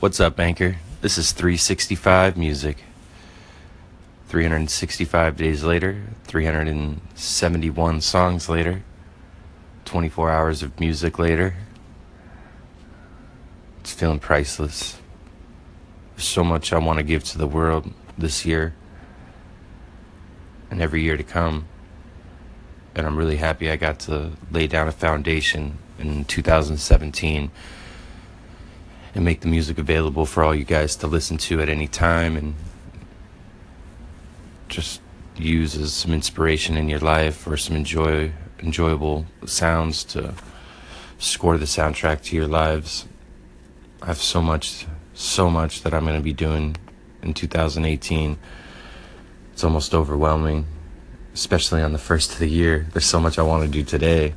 What's 0.00 0.18
up, 0.18 0.40
Anchor? 0.40 0.78
This 1.02 1.18
is 1.18 1.32
365 1.32 2.34
Music. 2.34 2.78
365 4.28 5.36
days 5.36 5.62
later, 5.62 6.04
371 6.24 8.00
songs 8.00 8.48
later, 8.48 8.82
24 9.84 10.30
hours 10.30 10.62
of 10.62 10.80
music 10.80 11.18
later. 11.18 11.54
It's 13.80 13.92
feeling 13.92 14.20
priceless. 14.20 14.96
There's 16.16 16.24
so 16.24 16.44
much 16.44 16.72
I 16.72 16.78
want 16.78 16.96
to 16.96 17.02
give 17.02 17.22
to 17.24 17.36
the 17.36 17.46
world 17.46 17.92
this 18.16 18.46
year 18.46 18.74
and 20.70 20.80
every 20.80 21.02
year 21.02 21.18
to 21.18 21.24
come. 21.24 21.66
And 22.94 23.06
I'm 23.06 23.18
really 23.18 23.36
happy 23.36 23.70
I 23.70 23.76
got 23.76 23.98
to 24.00 24.30
lay 24.50 24.66
down 24.66 24.88
a 24.88 24.92
foundation 24.92 25.76
in 25.98 26.24
2017 26.24 27.50
and 29.14 29.24
make 29.24 29.40
the 29.40 29.48
music 29.48 29.78
available 29.78 30.26
for 30.26 30.42
all 30.42 30.54
you 30.54 30.64
guys 30.64 30.96
to 30.96 31.06
listen 31.06 31.36
to 31.36 31.60
at 31.60 31.68
any 31.68 31.88
time 31.88 32.36
and 32.36 32.54
just 34.68 35.00
use 35.36 35.76
as 35.76 35.92
some 35.92 36.12
inspiration 36.12 36.76
in 36.76 36.88
your 36.88 37.00
life 37.00 37.46
or 37.46 37.56
some 37.56 37.76
enjoy 37.76 38.32
enjoyable 38.60 39.24
sounds 39.46 40.04
to 40.04 40.34
score 41.18 41.56
the 41.56 41.64
soundtrack 41.64 42.22
to 42.22 42.36
your 42.36 42.46
lives. 42.46 43.06
I 44.02 44.06
have 44.06 44.18
so 44.18 44.40
much 44.40 44.86
so 45.14 45.50
much 45.50 45.82
that 45.82 45.92
I'm 45.92 46.04
going 46.04 46.16
to 46.16 46.22
be 46.22 46.32
doing 46.32 46.76
in 47.22 47.34
2018. 47.34 48.38
It's 49.52 49.64
almost 49.64 49.94
overwhelming, 49.94 50.66
especially 51.34 51.82
on 51.82 51.92
the 51.92 51.98
first 51.98 52.32
of 52.32 52.38
the 52.38 52.48
year. 52.48 52.86
There's 52.92 53.04
so 53.04 53.20
much 53.20 53.38
I 53.38 53.42
want 53.42 53.64
to 53.64 53.68
do 53.68 53.82
today, 53.82 54.34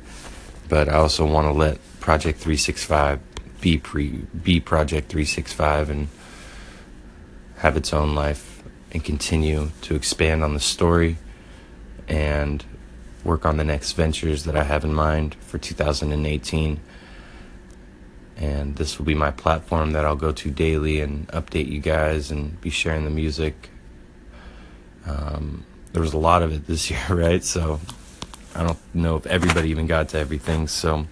but 0.68 0.88
I 0.88 0.96
also 0.96 1.24
want 1.24 1.46
to 1.46 1.52
let 1.52 1.78
Project 2.00 2.38
365 2.38 3.20
be 3.64 3.78
pre 3.78 4.08
be 4.42 4.60
Project 4.60 5.08
365 5.08 5.88
and 5.88 6.08
have 7.56 7.78
its 7.78 7.94
own 7.94 8.14
life 8.14 8.62
and 8.92 9.02
continue 9.02 9.70
to 9.80 9.94
expand 9.94 10.44
on 10.44 10.52
the 10.52 10.60
story 10.60 11.16
and 12.06 12.62
work 13.24 13.46
on 13.46 13.56
the 13.56 13.64
next 13.64 13.92
ventures 13.92 14.44
that 14.44 14.54
I 14.54 14.64
have 14.64 14.84
in 14.84 14.92
mind 14.92 15.34
for 15.36 15.56
2018. 15.56 16.78
And 18.36 18.76
this 18.76 18.98
will 18.98 19.06
be 19.06 19.14
my 19.14 19.30
platform 19.30 19.92
that 19.92 20.04
I'll 20.04 20.14
go 20.14 20.32
to 20.32 20.50
daily 20.50 21.00
and 21.00 21.26
update 21.28 21.70
you 21.70 21.80
guys 21.80 22.30
and 22.30 22.60
be 22.60 22.68
sharing 22.68 23.04
the 23.04 23.10
music. 23.10 23.70
Um, 25.06 25.64
there 25.94 26.02
was 26.02 26.12
a 26.12 26.18
lot 26.18 26.42
of 26.42 26.52
it 26.52 26.66
this 26.66 26.90
year, 26.90 27.06
right? 27.08 27.42
So 27.42 27.80
I 28.54 28.62
don't 28.62 28.78
know 28.92 29.16
if 29.16 29.24
everybody 29.24 29.70
even 29.70 29.86
got 29.86 30.10
to 30.10 30.18
everything. 30.18 30.68
So 30.68 31.06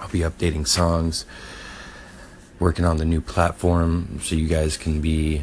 I'll 0.00 0.08
be 0.08 0.20
updating 0.20 0.66
songs 0.66 1.26
working 2.58 2.84
on 2.84 2.96
the 2.96 3.04
new 3.04 3.20
platform 3.20 4.18
so 4.22 4.34
you 4.34 4.48
guys 4.48 4.76
can 4.76 5.00
be 5.00 5.42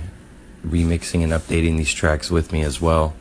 remixing 0.65 1.23
and 1.23 1.33
updating 1.33 1.77
these 1.77 1.93
tracks 1.93 2.31
with 2.31 2.51
me 2.51 2.63
as 2.63 2.81
well. 2.81 3.13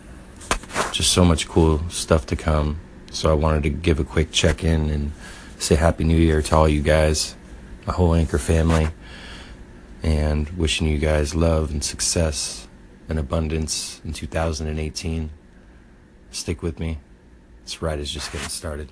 Just 0.92 1.12
so 1.12 1.24
much 1.24 1.48
cool 1.48 1.88
stuff 1.90 2.26
to 2.26 2.36
come. 2.36 2.78
So 3.10 3.30
I 3.30 3.34
wanted 3.34 3.62
to 3.64 3.70
give 3.70 4.00
a 4.00 4.04
quick 4.04 4.32
check 4.32 4.64
in 4.64 4.88
and 4.88 5.12
say 5.58 5.74
Happy 5.74 6.04
New 6.04 6.16
Year 6.16 6.40
to 6.42 6.56
all 6.56 6.68
you 6.68 6.80
guys, 6.80 7.36
my 7.86 7.92
whole 7.92 8.14
Anchor 8.14 8.38
family, 8.38 8.88
and 10.02 10.48
wishing 10.50 10.86
you 10.86 10.98
guys 10.98 11.34
love 11.34 11.70
and 11.70 11.84
success 11.84 12.66
and 13.08 13.18
abundance 13.18 14.00
in 14.04 14.12
2018. 14.12 15.30
Stick 16.30 16.62
with 16.62 16.80
me. 16.80 16.98
This 17.64 17.82
ride 17.82 17.98
is 17.98 18.10
just 18.10 18.32
getting 18.32 18.48
started. 18.48 18.88